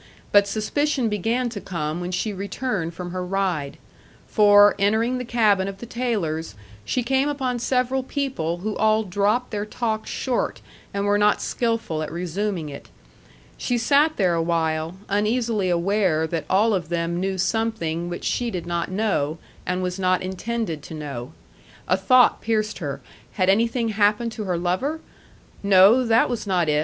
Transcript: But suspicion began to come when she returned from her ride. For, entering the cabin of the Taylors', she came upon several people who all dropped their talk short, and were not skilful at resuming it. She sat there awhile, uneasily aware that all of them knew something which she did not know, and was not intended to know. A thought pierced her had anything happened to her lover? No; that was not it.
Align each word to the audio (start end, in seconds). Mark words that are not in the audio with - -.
But 0.31 0.47
suspicion 0.47 1.09
began 1.09 1.47
to 1.49 1.61
come 1.61 2.01
when 2.01 2.09
she 2.11 2.33
returned 2.33 2.95
from 2.95 3.11
her 3.11 3.23
ride. 3.23 3.77
For, 4.25 4.73
entering 4.79 5.19
the 5.19 5.23
cabin 5.23 5.67
of 5.67 5.77
the 5.77 5.85
Taylors', 5.85 6.55
she 6.83 7.03
came 7.03 7.29
upon 7.29 7.59
several 7.59 8.01
people 8.01 8.57
who 8.65 8.75
all 8.77 9.03
dropped 9.03 9.51
their 9.51 9.63
talk 9.63 10.07
short, 10.07 10.59
and 10.91 11.05
were 11.05 11.19
not 11.19 11.39
skilful 11.39 12.01
at 12.01 12.11
resuming 12.11 12.67
it. 12.67 12.89
She 13.59 13.77
sat 13.77 14.17
there 14.17 14.33
awhile, 14.33 14.95
uneasily 15.07 15.69
aware 15.69 16.25
that 16.25 16.45
all 16.49 16.73
of 16.73 16.89
them 16.89 17.19
knew 17.19 17.37
something 17.37 18.09
which 18.09 18.23
she 18.25 18.49
did 18.49 18.65
not 18.65 18.89
know, 18.89 19.37
and 19.67 19.83
was 19.83 19.99
not 19.99 20.23
intended 20.23 20.81
to 20.81 20.95
know. 20.95 21.31
A 21.87 21.95
thought 21.95 22.41
pierced 22.41 22.79
her 22.79 23.01
had 23.33 23.49
anything 23.51 23.89
happened 23.89 24.31
to 24.31 24.45
her 24.45 24.57
lover? 24.57 24.99
No; 25.61 26.03
that 26.03 26.27
was 26.27 26.47
not 26.47 26.67
it. 26.69 26.79